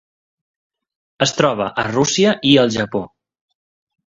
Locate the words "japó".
2.79-3.03